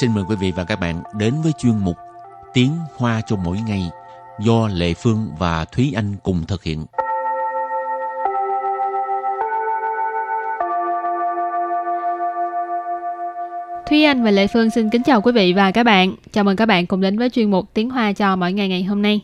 [0.00, 1.96] xin mời quý vị và các bạn đến với chuyên mục
[2.54, 3.90] Tiếng Hoa cho mỗi ngày
[4.40, 6.86] do Lệ Phương và Thúy Anh cùng thực hiện.
[13.90, 16.14] Thúy Anh và Lệ Phương xin kính chào quý vị và các bạn.
[16.32, 18.82] Chào mừng các bạn cùng đến với chuyên mục Tiếng Hoa cho mỗi ngày ngày
[18.84, 19.20] hôm nay.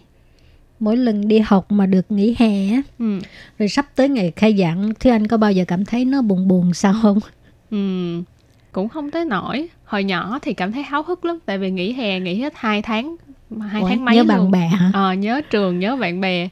[0.81, 2.55] mỗi lần đi học mà được nghỉ hè
[2.99, 3.19] Ừ.
[3.59, 6.49] rồi sắp tới ngày khai giảng Thúy Anh có bao giờ cảm thấy nó buồn
[6.49, 7.19] buồn sao không?
[7.71, 7.77] Ừ.
[8.79, 9.69] Cũng không tới nổi.
[9.85, 12.83] Hồi nhỏ thì cảm thấy háo hức lắm tại vì nghỉ hè nghỉ hết 2
[12.83, 13.17] tháng
[13.69, 14.29] hai Ủa, tháng mấy nhớ luôn.
[14.29, 14.91] bạn bè hả?
[14.95, 16.49] Ờ, nhớ trường, nhớ bạn bè.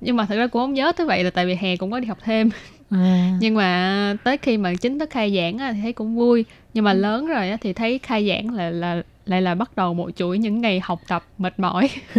[0.00, 2.00] Nhưng mà thật ra cũng không nhớ tới vậy là tại vì hè cũng có
[2.00, 2.50] đi học thêm.
[2.90, 6.44] À, Nhưng mà tới khi mà chính thức khai giảng á, thì thấy cũng vui.
[6.74, 9.94] Nhưng mà lớn rồi á, thì thấy khai giảng là là lại là bắt đầu
[9.94, 11.88] một chuỗi những ngày học tập mệt mỏi.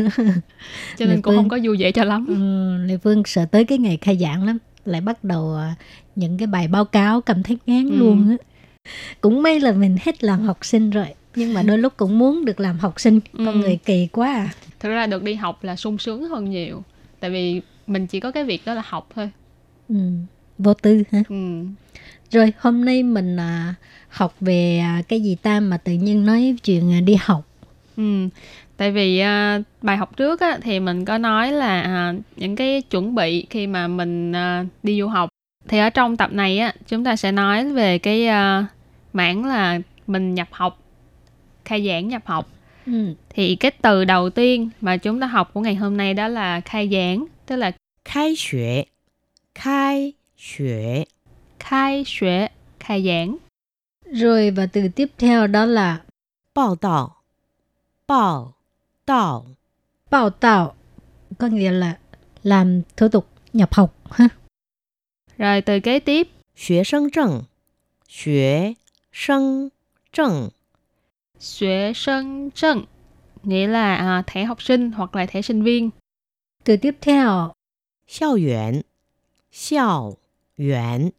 [0.97, 1.35] Cho nên Lệ cũng Phương.
[1.37, 2.25] không có vui vẻ cho lắm.
[2.27, 5.75] ừ, Lê Phương sợ tới cái ngày khai giảng lắm lại bắt đầu à,
[6.15, 7.95] những cái bài báo cáo cảm thấy ngán Ừ.
[7.97, 8.35] luôn á
[9.21, 12.45] cũng may là mình hết làm học sinh rồi nhưng mà đôi lúc cũng muốn
[12.45, 13.53] được làm học sinh con Ừ.
[13.53, 16.83] người kỳ quá à Thực ra được đi học là sung sướng hơn nhiều.
[17.19, 19.29] Tại vì mình chỉ có cái việc đó là học thôi.
[19.89, 19.95] ừ,
[20.57, 21.35] vô tư hả Ừ.
[22.31, 23.73] rồi hôm nay mình à,
[24.09, 27.45] học về à, cái gì ta mà tự nhiên nói chuyện à, đi học
[27.97, 28.27] Ừ.
[28.77, 32.81] Tại vì à, bài học trước á, thì mình có nói là à, những cái
[32.81, 35.29] chuẩn bị khi mà mình à, đi du học.
[35.67, 38.65] Thì ở trong tập này á, chúng ta sẽ nói về cái à,
[39.12, 40.82] mảng là mình nhập học,
[41.64, 42.48] khai giảng nhập học.
[42.86, 43.14] ừ.
[43.30, 46.60] Thì cái từ đầu tiên mà chúng ta học của ngày hôm nay đó là
[46.60, 47.72] khai giảng, tức là
[48.04, 48.86] 开学，
[49.54, 51.06] 开学，
[51.58, 52.48] khai xuế,
[52.80, 53.36] khai giảng.
[54.12, 56.02] rồi và từ tiếp theo đó là
[56.54, 57.22] 报道，
[58.06, 58.52] 报
[59.06, 59.46] 道，
[60.10, 60.74] bảo tạo
[61.38, 61.98] có nghĩa là
[62.42, 64.28] làm thủ tục nhập học ha
[65.38, 67.46] Rồi từ kế tiếp 学生证，
[68.08, 68.76] 学
[69.11, 69.71] 生
[70.11, 70.49] 证.
[71.39, 72.83] Xuế sân trận
[73.43, 75.89] nghĩa là à, thẻ học sinh hoặc là thẻ sinh viên.
[76.63, 77.51] Từ tiếp theo,
[78.07, 78.81] xiao yuan.
[79.51, 80.17] Xiao
[80.57, 81.09] yuan.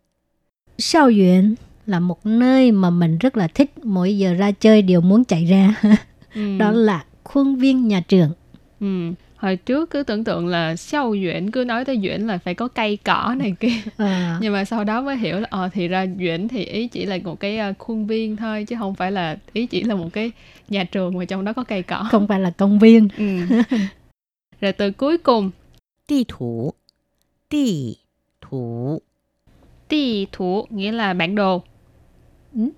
[0.79, 1.55] Xiao yuan
[1.87, 5.45] là một nơi mà mình rất là thích, mỗi giờ ra chơi đều muốn chạy
[5.45, 5.75] ra.
[6.35, 6.41] ừ.
[6.59, 8.33] Đó là khuôn viên nhà trường.
[8.81, 12.55] Ừ hồi trước cứ tưởng tượng là xiao duyễn cứ nói tới duyễn là phải
[12.55, 13.73] có cây cỏ này kia.
[13.97, 14.39] À.
[14.41, 17.19] nhưng mà sau đó mới hiểu là ờ thì ra duyễn thì ý chỉ là
[17.25, 20.31] một cái ờ, khuôn viên thôi chứ không phải là ý chỉ là một cái
[20.69, 22.07] nhà trường mà trong đó có cây cỏ.
[22.11, 23.09] Không phải là công viên.
[23.19, 23.25] Ừ.
[24.61, 25.51] rồi từ cuối cùng.
[26.09, 26.73] Địa thủ
[27.51, 27.93] địa
[28.41, 28.99] thủ
[29.89, 31.63] địa thủ nghĩa là bản đồ.
[32.55, 32.69] Ừ?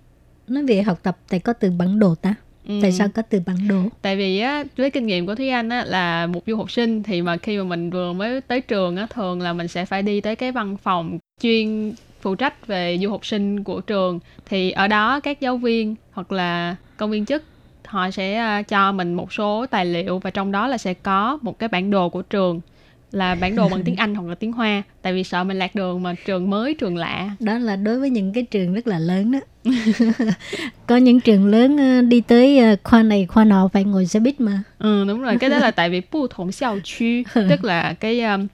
[0.48, 2.34] nói về học tập thì có từ bản đồ ta?
[2.68, 2.78] Ừ.
[2.82, 5.68] tại sao có từ bản đồ Tại vì á, với kinh nghiệm của Thúy Anh
[5.68, 8.96] á, là một du học sinh thì mà khi mà mình vừa mới tới trường
[8.96, 12.98] á, thường là mình sẽ phải đi tới cái văn phòng chuyên phụ trách về
[13.02, 14.20] du học sinh của trường.
[14.46, 17.42] Thì ở đó các giáo viên hoặc là công viên chức
[17.84, 21.38] họ sẽ à, cho mình một số tài liệu và trong đó là sẽ có
[21.42, 22.60] một cái bản đồ của trường
[23.12, 25.74] là bản đồ bằng tiếng Anh hoặc là tiếng Hoa tại vì sợ mình lạc
[25.74, 28.98] đường mà trường mới trường lạ đó là đối với những cái trường rất là
[28.98, 29.40] lớn đó
[30.86, 34.20] có những trường lớn ờ, đi tới ờ, khoa này khoa nọ phải ngồi xe
[34.20, 37.06] buýt mà Ừ đúng rồi, cái đó là tại vì bu thống xiao chu
[37.50, 38.46] tức là cái um,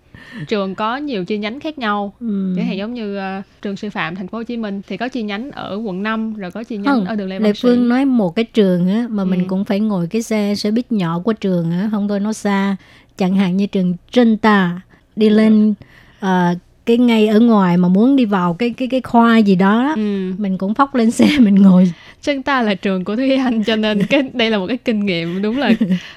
[0.49, 2.13] trường có nhiều chi nhánh khác nhau.
[2.21, 2.55] ừ.
[2.57, 5.09] Chẳng hạn giống như uh, trường sư phạm thành phố Hồ Chí Minh thì có
[5.09, 7.55] chi nhánh ở quận 5 rồi có chi nhánh Không, ở đường Lê Lê Văn
[7.55, 7.61] Sĩ.
[7.63, 9.45] Phương nói một cái trường á mà mình Ừ.
[9.49, 12.77] cũng phải ngồi cái xe xe buýt nhỏ của trường á, không thôi nó xa.
[13.19, 14.81] Chẳng hạn như trường Trân Ta
[15.17, 15.75] đi lên
[16.21, 16.55] ờ,
[16.87, 20.33] cái ngay ở ngoài mà muốn đi vào cái cái cái khoa gì đó, Ừ.
[20.39, 21.93] mình cũng phóc lên xe mình ngồi.
[22.23, 25.07] Chân ta là trường của Thúy Anh cho nên cái đây là một cái kinh
[25.07, 25.73] nghiệm đúng là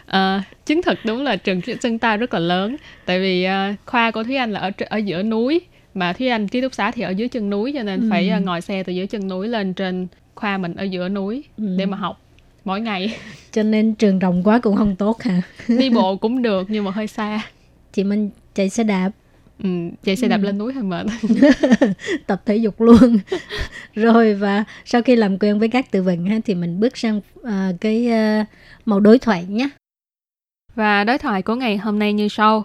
[0.05, 2.75] ờ, chứng thực đúng là trường chân ta rất là lớn
[3.05, 5.61] tại vì ờ, khoa của Thúy Anh là ở ở giữa núi
[5.93, 8.33] mà Thúy Anh ký túc xá thì ở dưới chân núi cho nên phải Ừ.
[8.33, 11.75] ờ, ngồi xe từ dưới chân núi lên trên khoa mình ở giữa núi Ừ.
[11.77, 12.19] để mà học
[12.64, 13.16] mỗi ngày
[13.52, 15.42] Cho nên trường rộng quá cũng không tốt hả?
[15.68, 17.40] đi bộ cũng được nhưng mà hơi xa
[17.92, 19.10] Chị mình chạy xe đạp
[19.62, 19.68] ừ,
[20.04, 20.42] chạy xe đạp Ừ.
[20.42, 21.06] lên núi hơi mệt
[22.26, 23.18] tập thể dục luôn
[23.94, 27.20] rồi và sau khi làm quen với các từ vựng ha, thì mình bước sang
[27.42, 28.44] ờ, cái ờ,
[28.84, 29.68] màu đối thoại nhé
[30.74, 32.64] và đối thoại của ngày hôm nay như sau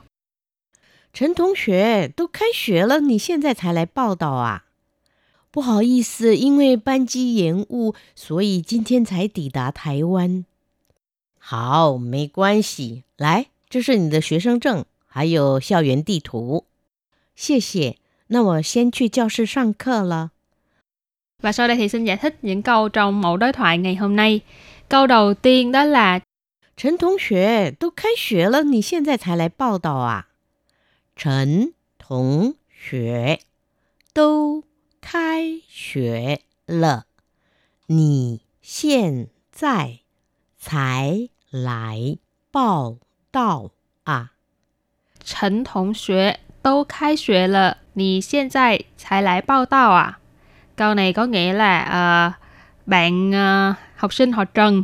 [1.14, 4.64] 陈同学，都开学了，你现在才来报道啊？
[5.56, 10.46] 不好意思，因为班机延误，所以今天才抵达台湾。
[11.38, 13.04] 好，没关系。
[13.18, 16.66] 来，这是你的学生证，还有校园地图。
[17.36, 17.98] 谢谢。
[18.28, 20.32] 那我先去教室上课了。
[21.42, 24.16] và sau đây thì xin giải thích những câu trong mẫu đối thoại ngày hôm
[24.16, 24.42] nay
[24.88, 26.22] câu đầu tiên đó là
[26.78, 30.28] 陈同学，都开学了，你现在才来报道啊？
[31.16, 33.40] 陈同学，
[34.14, 34.64] 都
[35.06, 37.06] 开学了，
[37.88, 40.00] 你现 在
[40.60, 42.18] 才来
[42.52, 42.98] 报
[43.32, 43.72] 道
[44.04, 44.32] 啊？
[45.24, 50.20] 陈同学都开学了，你现在才来报道à?
[50.76, 52.34] Câu này có nghĩa là uh,
[52.88, 54.84] bạn uh, học sinh họ Trần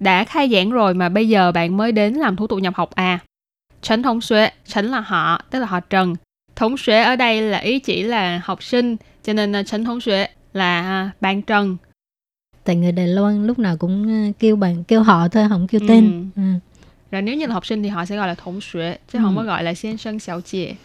[0.00, 2.90] đã khai giảng rồi mà bây giờ bạn mới đến làm thủ tục nhập học
[2.94, 3.18] à?
[3.82, 6.14] Trần Thống Xuế, Trần là họ, tức là họ Trần.
[6.56, 10.00] Thống Xuế ở đây là ý chỉ là học sinh, cho nên uh, Trần Thống
[10.00, 11.76] Xuế là uh, bạn Trần.
[12.64, 15.80] Tại người Đài Loan lúc nào cũng uh, kêu bạn kêu họ thôi, không kêu
[15.88, 16.30] tên.
[16.36, 16.42] Ừ.
[16.42, 16.58] Ừ.
[17.10, 19.22] Rồi nếu như là học sinh thì họ sẽ gọi là thống xuế, chứ ừ.
[19.22, 20.76] không có gọi là先生小姐.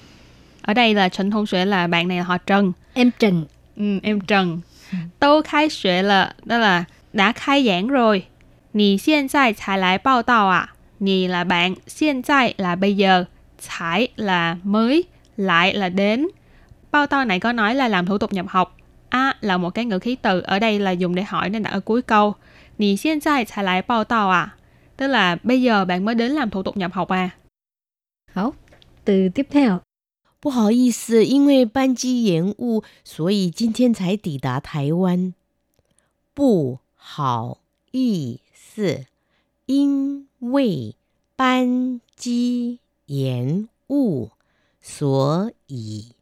[0.61, 2.71] Ở đây là Trần Thông Xuế là bạn này là họ Trần.
[2.93, 3.45] Em Trần.
[3.77, 4.61] Ừ, em Trần.
[5.19, 6.83] Tô khai xuế là, đó là
[7.13, 8.25] đã khai giảng rồi.
[8.73, 10.73] Nì hiện tại才来报道à?
[10.99, 13.25] Nì là bạn, hiện tại là bây giờ,
[13.59, 15.03] 才là mới,
[15.37, 16.27] lại là đến.
[16.91, 18.77] Bao tao này có nói là làm thủ tục nhập học.
[19.09, 21.69] A là một cái ngữ khí từ, ở đây là dùng để hỏi nên đặt
[21.69, 22.35] ở cuối câu.
[22.77, 24.57] Nì hiện tại 才来报道 à?
[24.97, 27.29] Tức là bây giờ bạn mới đến làm thủ tục nhập học à?
[28.33, 28.53] Hảo,
[29.05, 29.79] từ tiếp theo.
[30.41, 35.33] 不好意思，因为班机延误，所以今天才抵达台湾。
[36.33, 37.59] 不好
[37.91, 39.05] 意思，
[39.67, 40.95] 因为
[41.35, 44.31] 班机延误，
[44.81, 46.13] 所以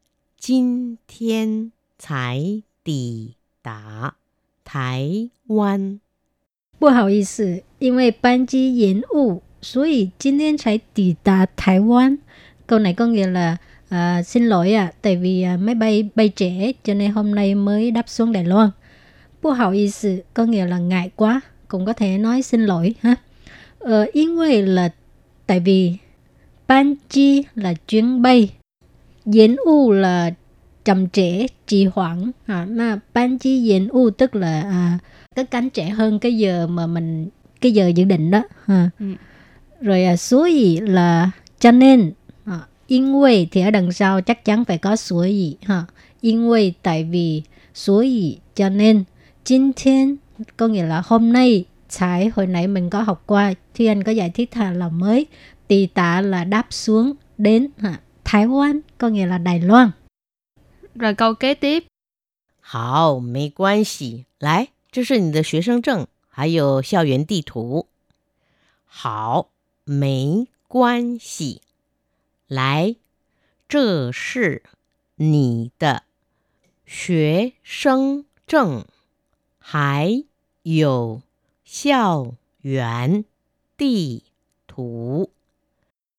[0.43, 4.15] 今天才抵达
[4.63, 5.99] 台湾。
[6.79, 12.19] 不好意思，因为班机延误，所以今天才抵达台湾。
[12.67, 13.57] Câu này có nghĩa là
[13.89, 17.35] à, xin lỗi ạ, à, tại vì à, máy bay bay trễ cho nên hôm
[17.35, 18.71] nay mới đáp xuống Đài Loan.
[19.41, 22.95] Bu hào ý sự có nghĩa là ngại quá, cũng có thể nói xin lỗi
[23.01, 23.15] ha.
[23.79, 24.89] Ờ,因为 là
[25.47, 25.97] tại vì
[26.67, 28.49] ban chi là chuyến bay,
[29.26, 30.30] Diễn u là
[30.84, 32.30] chậm trễ, trì hoãn.
[32.46, 34.98] À, mà ban chi diễn u tức là à,
[35.36, 37.28] cất cánh trễ hơn cái giờ mà mình
[37.60, 38.42] cái giờ dự định đó.
[38.66, 38.90] À.
[38.98, 39.06] Ừ.
[39.80, 42.12] Rồi à, suối là cho nên.
[42.44, 45.56] À, yên quê thì ở đằng sau chắc chắn phải có suối gì.
[45.62, 45.84] ha
[46.20, 47.42] yên quê tại vì
[47.74, 49.04] suối gì cho nên.
[49.44, 50.16] Chính thiên
[50.56, 54.12] có nghĩa là hôm nay trái hồi nãy mình có học qua Thúy Anh có
[54.12, 55.26] giải thích là mới
[55.68, 57.98] tì tạ là đáp xuống đến ha
[58.33, 59.91] Thái Quan có nghĩa là Đài Loan
[60.95, 61.83] Rồi câu kế tiếp
[62.61, 64.25] 好，没关系。
[64.37, 67.87] 来，这是你的学生证，还有校园地图。
[68.85, 69.49] 好，
[69.85, 71.61] 没关系。
[72.47, 72.95] 来，
[73.67, 74.61] 这是
[75.15, 76.03] 你的
[76.85, 78.85] 学生证，
[79.57, 80.25] 还
[80.63, 81.21] 有
[81.63, 83.25] 校园
[83.77, 84.23] 地
[84.67, 85.31] 图。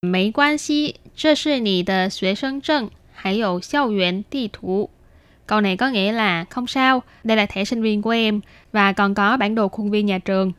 [0.04, 4.88] 没关系，这是你的学生证，还有校园地图。
[5.46, 8.40] Câu này có nghĩa là không sao, đây là thẻ sinh viên của em
[8.72, 10.52] và còn có bản đồ khuôn viên nhà trường.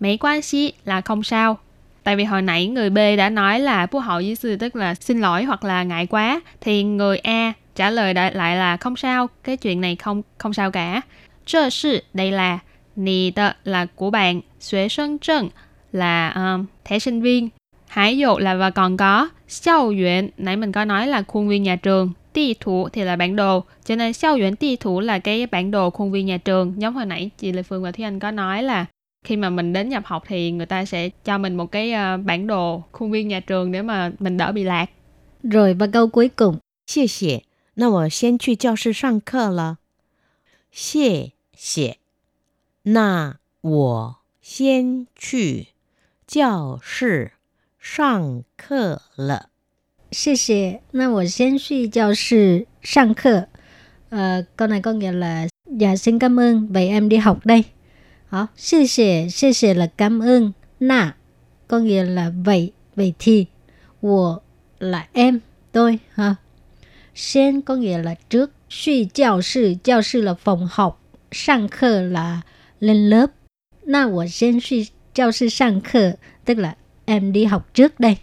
[0.00, 1.58] Mỹ quan xí là không sao.
[2.04, 4.94] Tại vì hồi nãy người B đã nói là bố hậu với sư tức là
[4.94, 9.28] xin lỗi hoặc là ngại quá thì người A trả lời lại là không sao,
[9.44, 11.00] cái chuyện này không không sao cả.
[11.46, 12.58] Trơ sự đây là
[12.96, 15.48] nì tờ là của bạn, xuế sân trân
[15.92, 17.48] là um, thẻ sinh viên,
[17.94, 21.62] hải dụ là và còn có, xiao yuan nãy mình có nói là khuôn viên
[21.62, 25.18] nhà trường, Ti thủ thì là bản đồ, cho nên sao yuan ti thủ là
[25.18, 26.74] cái bản đồ khuôn viên nhà trường.
[26.82, 28.86] Giống hồi nãy chị Lê Phương và Thúy Anh có nói là
[29.24, 32.24] khi mà mình đến nhập học thì người ta sẽ cho mình một cái uh,
[32.24, 34.90] bản đồ khuôn viên nhà trường để mà mình đỡ bị lạc.
[35.42, 36.58] Rồi và câu cuối cùng.
[36.86, 39.78] 谢谢，那我先去教室上课了。
[40.72, 41.98] 谢谢，
[42.82, 45.68] 那我先去
[46.26, 47.32] 教室
[47.84, 49.50] 上课了。
[50.10, 53.46] 谢谢，那我先去教室上课.
[54.10, 57.64] Ờ, câu này có nghĩa là dạ xin cảm ơn, vậy em đi học đây.
[58.28, 58.46] Hả?
[58.56, 60.52] Xê xê, xê xê là cảm ơn.
[60.80, 61.16] Nà
[61.68, 63.46] có nghĩa là vậy, vậy thì.
[64.02, 64.38] Wo
[64.78, 65.40] là em,
[65.72, 65.98] tôi.
[66.14, 66.34] Ha.
[67.14, 68.50] Sen có nghĩa là trước.
[68.68, 71.02] Suy giáo sư, giáo sư là phòng học.
[71.32, 72.40] Sang khơ là
[72.80, 73.26] lên lớp.
[73.86, 76.12] Na wo sen suy giáo sư sang khơ,
[76.44, 78.17] tức là em đi học trước đây.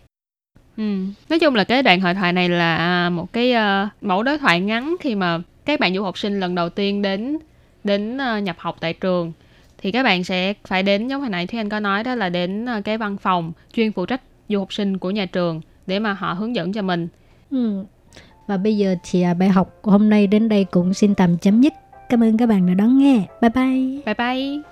[0.76, 1.04] Ừ.
[1.28, 4.38] Nói chung là cái đoạn hội thoại này là à, một cái uh, mẫu đối
[4.38, 7.38] thoại ngắn khi mà các bạn du học sinh lần đầu tiên đến
[7.84, 9.32] đến uh, nhập học tại trường
[9.78, 12.28] thì các bạn sẽ phải đến giống hồi nãy thì anh có nói đó là
[12.28, 15.98] đến uh, cái văn phòng chuyên phụ trách du học sinh của nhà trường để
[15.98, 17.08] mà họ hướng dẫn cho mình.
[17.50, 17.84] Ừ.
[18.46, 21.72] Và bây giờ thì bài học hôm nay đến đây cũng xin tạm chấm dứt.
[22.08, 23.22] Cảm ơn các bạn đã đón nghe.
[23.40, 24.02] Bye bye.
[24.06, 24.71] Bye bye.